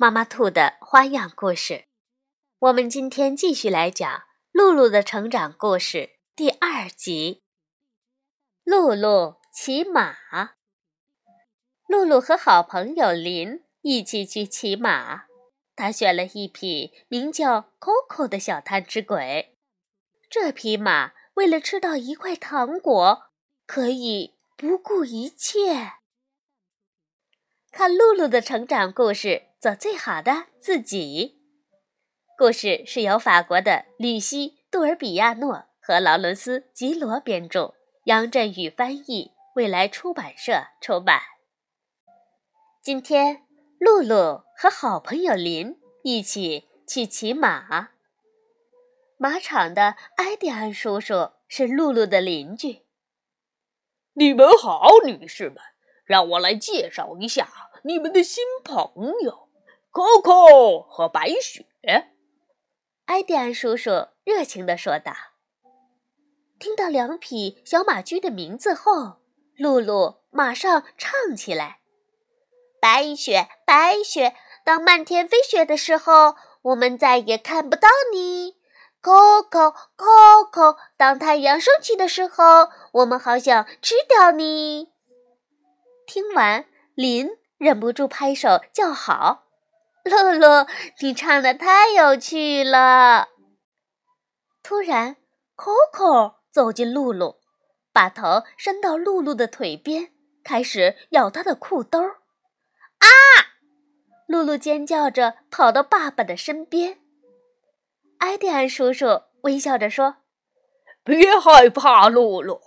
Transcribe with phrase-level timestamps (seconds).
[0.00, 1.86] 妈妈兔的花样故事，
[2.60, 7.42] 我们今天继续来讲露露的成长故事第二集。
[8.62, 10.14] 露露骑马。
[11.88, 15.24] 露露和好朋友林一起去骑马，
[15.74, 19.56] 他选了一匹名叫 Coco 的小贪吃鬼。
[20.30, 23.32] 这匹马为了吃到一块糖果，
[23.66, 25.94] 可以不顾一切。
[27.78, 29.44] 看露露的成长故事。
[29.60, 31.38] 做最好的自己。
[32.36, 37.74] 故事是由法国的吕西·杜尔比亚诺和劳伦斯·吉罗编著，
[38.06, 41.20] 杨振宇翻译，未来出版社出版。
[42.82, 43.44] 今天，
[43.78, 47.90] 露露和好朋友林一起去骑马。
[49.18, 52.82] 马场的埃迪安叔叔是露露的邻居。
[54.14, 55.58] 你们好，女士们，
[56.04, 57.44] 让我来介绍一下
[57.82, 59.48] 你们的新朋友。
[59.90, 61.66] Coco 和白雪，
[63.06, 65.12] 埃迪安叔叔热情地说道。
[66.58, 69.16] 听到两匹小马驹的名字后，
[69.56, 71.80] 露露马上唱起来
[72.80, 74.34] ：“白雪，白雪，
[74.64, 78.56] 当漫天飞雪的时候，我们再也看不到你。
[79.02, 84.92] Coco，Coco，当太阳升起的时候，我们好想吃掉你。”
[86.06, 89.44] 听完，林忍不住拍手叫好。
[90.04, 90.66] 露露，
[91.02, 93.28] 你唱的太有趣了。
[94.62, 95.16] 突然
[95.56, 97.40] ，Coco 走进露露，
[97.92, 102.00] 把头伸到露露的腿边，开始咬她的裤兜。
[102.00, 103.06] 啊！
[104.26, 107.00] 露露尖叫着跑到爸爸的身边。
[108.18, 110.16] 埃迪安叔叔微笑着说
[111.04, 112.60] ：“别害怕，露露，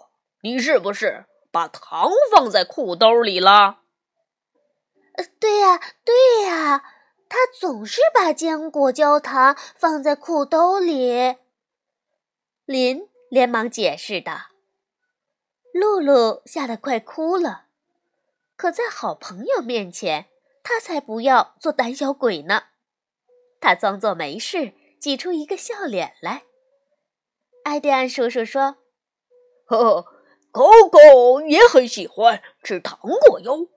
[0.44, 3.80] 你是不是把糖放在裤兜里了？”“，
[5.14, 6.84] 呃对呀，对呀。”
[7.34, 11.38] 他总是把坚果焦糖放在裤兜里。
[12.66, 14.48] 林连忙解释道
[15.74, 17.68] ：“露露吓得快哭了，
[18.58, 20.26] 可在好朋友面前，
[20.62, 22.64] 他才不要做胆小鬼呢。”
[23.62, 26.44] 他装作没事，挤出一个笑脸来。
[27.64, 28.76] 艾迪安叔叔说
[29.68, 30.06] ：“呵呵，
[30.52, 33.70] 狗狗也很喜欢吃糖果哟。”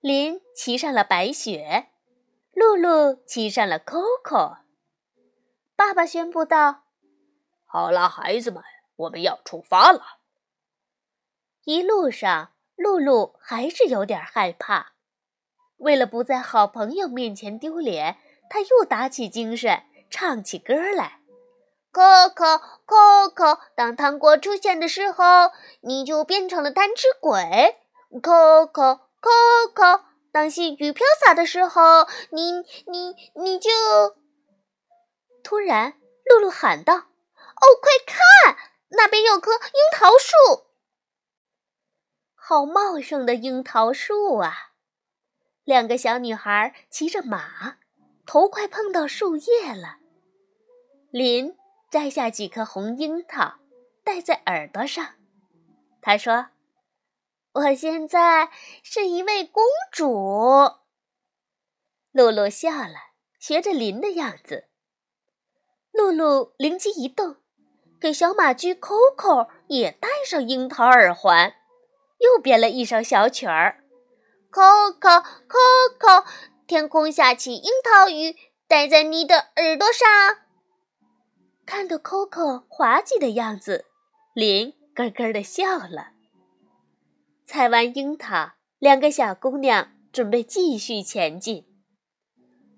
[0.00, 1.88] 林骑上了白雪，
[2.52, 4.58] 露露骑上了 Coco。
[5.74, 6.84] 爸爸宣布道
[7.66, 8.62] ：“好了，孩子们，
[8.94, 10.18] 我们要出发了。”
[11.66, 14.92] 一路上，露露还是有点害怕。
[15.78, 21.18] 为了不在好朋友面前丢脸，她又打起精神，唱起歌来
[21.92, 27.80] ：“Coco，Coco，当糖果出现的时候，你就变成了贪吃鬼。
[28.22, 29.07] ”Coco。
[29.20, 32.52] Coco，当细雨飘洒的时候，你
[32.86, 33.70] 你你就……
[35.42, 36.94] 突然，露露喊道
[37.34, 38.56] ：“哦，快看，
[38.90, 40.66] 那边有棵樱桃树，
[42.34, 44.72] 好茂盛的樱桃树啊！”
[45.64, 47.78] 两个小女孩骑着马，
[48.24, 49.96] 头快碰到树叶了。
[51.10, 51.56] 林
[51.90, 53.56] 摘下几颗红樱桃，
[54.04, 55.14] 戴在耳朵上。
[56.00, 56.46] 他说。
[57.58, 58.50] 我现在
[58.84, 60.06] 是一位公主。
[62.12, 62.94] 露露笑了，
[63.40, 64.68] 学着林的样子。
[65.90, 67.36] 露露灵机一动，
[68.00, 71.54] 给小马驹 Coco 也戴上樱桃耳环，
[72.18, 73.82] 又编了一首小曲儿
[74.52, 76.24] ：Coco，Coco，
[76.66, 78.36] 天空下起樱桃雨，
[78.68, 80.06] 戴在你的耳朵上。
[81.66, 83.86] 看到 Coco 滑稽的样子，
[84.32, 86.17] 林咯咯的笑了。
[87.48, 91.66] 采完樱桃，两个小姑娘准备继续前进。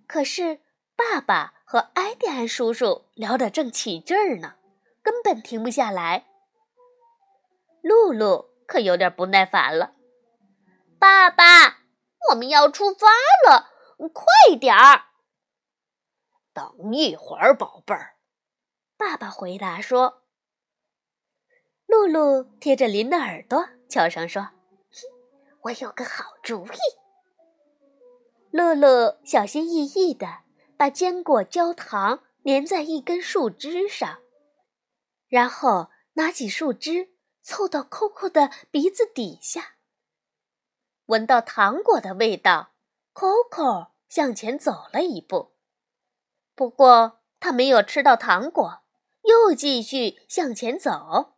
[0.07, 0.61] 可是
[0.95, 4.55] 爸爸和埃迪安叔叔聊得正起劲儿呢，
[5.03, 6.29] 根本停不下来。
[7.83, 9.97] 露露可有点不耐烦了
[11.01, 11.81] ：“爸爸，
[12.31, 13.09] 我们要出发
[13.49, 13.71] 了，
[14.13, 15.07] 快点儿！”
[16.55, 18.15] 等一会儿，宝贝儿。
[18.97, 20.23] 爸爸回答说。
[21.87, 24.51] 露露贴着林的耳朵，悄声说。
[25.63, 26.79] 我有个好主意。
[28.51, 30.41] 乐乐小心翼翼地
[30.77, 34.21] 把坚果焦糖粘在一根树枝上，
[35.29, 37.11] 然后拿起树枝
[37.43, 39.77] 凑到 Coco 的鼻子底下。
[41.07, 42.71] 闻到糖果的味道
[43.15, 45.53] ，Coco 向前走了一步，
[46.55, 48.83] 不过他没有吃到糖果，
[49.23, 51.35] 又继续向前走。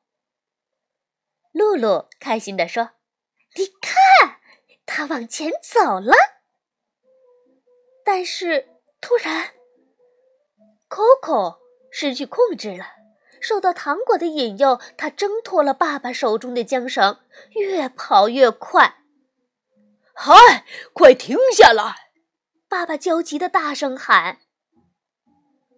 [1.52, 2.90] 露露开心地说
[3.56, 4.01] ：“你看，
[4.94, 6.14] 他往前走了。”
[8.04, 8.68] 但是
[9.00, 9.52] 突然
[10.90, 11.60] ，Coco
[11.90, 12.84] 失去控制了，
[13.40, 17.20] 受到糖果的引诱，他挣脱了爸爸手中的缰绳，
[17.52, 18.98] 越跑越快。
[20.12, 22.10] 嗨，快停下来！
[22.68, 24.40] 爸爸焦急的大声喊。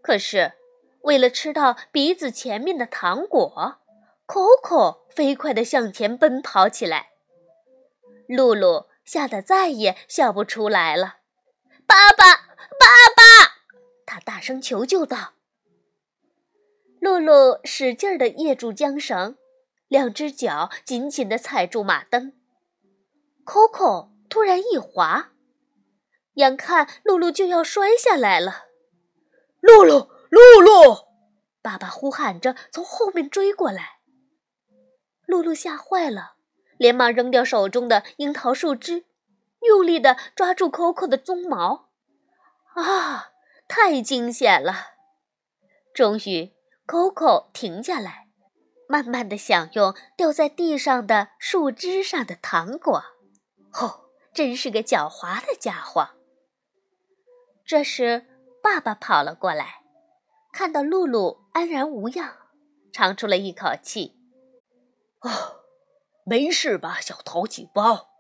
[0.03, 0.55] 可是，
[1.03, 3.79] 为了吃到鼻子前面的糖果
[4.27, 7.11] ，Coco 飞快地向前奔跑起来。
[8.27, 11.19] 露露吓得再也笑不出来了。
[11.87, 13.55] 爸爸，爸爸！
[14.07, 15.35] 他大声求救道。
[17.01, 19.37] 露露使劲地掖住缰绳，
[19.89, 22.33] 两只脚紧紧地踩住马蹬。
[23.45, 25.33] Coco 突然一滑，
[26.35, 28.65] 眼看露露就要摔下来了。
[29.61, 31.09] 露露，露露！
[31.61, 33.99] 爸爸呼喊着从后面追过来。
[35.27, 36.37] 露露吓坏了，
[36.79, 39.05] 连忙扔掉手中的樱桃树枝。
[39.63, 41.89] 用力地抓住 Coco 的鬃毛，
[42.75, 43.31] 啊，
[43.67, 44.75] 太惊险了！
[45.95, 46.53] 终于
[46.87, 48.29] ，Coco 停下来，
[48.87, 53.05] 慢慢地享用掉在地上的树枝上的糖果。
[53.73, 56.11] 哦，真是个狡猾的家伙！
[57.65, 58.27] 这时，
[58.63, 59.81] 爸爸跑了过来，
[60.53, 62.37] 看到露露安然无恙，
[62.93, 64.15] 长出了一口气
[65.25, 65.64] ：“哦，
[66.25, 68.11] 没事吧，小淘气包？”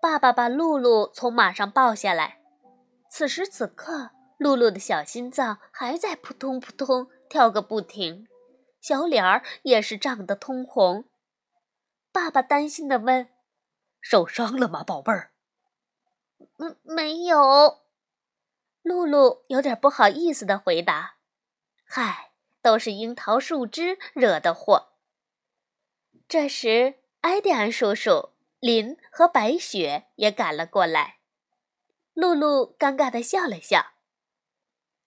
[0.00, 2.40] 爸爸把露露从马上抱下来，
[3.10, 8.28] 此时此刻，露露的小心脏还在扑通扑通跳个不停，
[8.80, 11.04] 小脸儿也是涨得通红。
[12.12, 13.28] 爸爸担心地问
[14.00, 15.32] ：“受伤了吗，宝贝儿
[16.58, 17.80] ？”“嗯，没有。”
[18.84, 21.14] 露露有点不好意思地回答
[21.88, 24.90] ：“嗨，都是樱桃树枝惹的祸。”
[26.28, 28.30] 这时，埃迪安叔叔。
[28.60, 31.18] 林和白雪也赶了过来，
[32.14, 33.92] 露露尴尬的笑了笑。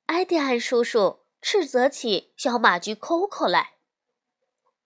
[0.05, 3.77] 埃迪安叔叔斥责起小马驹 Coco 来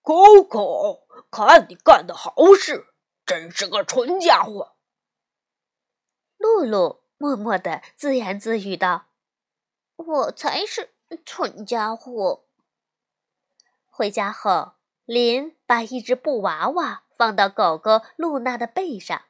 [0.01, 2.93] ：“Coco，看你干的好事，
[3.25, 4.77] 真是个蠢家伙。”
[6.39, 9.07] 露露默默的自言自语道
[9.97, 10.93] ：“我才是
[11.25, 12.45] 蠢家伙。”
[13.91, 14.75] 回家后，
[15.11, 17.03] 林把一只布娃娃。
[17.13, 19.25] 放到狗狗露娜的背上，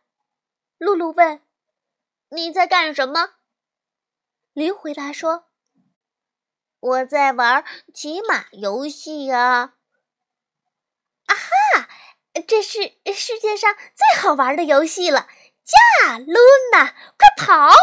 [0.78, 1.42] 露露问
[2.32, 3.34] ：“你在干什么？”
[4.54, 5.50] 林回答说
[6.80, 9.74] ：“我在玩骑马游戏啊！”
[11.28, 11.90] 啊哈，
[12.48, 15.28] 这是世界上最好玩的游戏了！
[15.66, 16.40] 驾，露
[16.72, 17.74] 娜，快跑！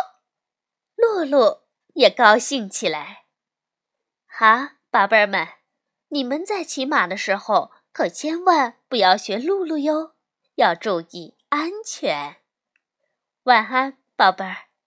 [0.96, 3.26] 露露也高兴起来。
[4.24, 5.46] 好，宝贝儿们，
[6.08, 7.72] 你们在骑马的时候。
[7.92, 10.14] 可千万不要学露露哟，
[10.54, 12.36] 要注意安全。
[13.44, 14.67] 晚安，宝贝儿。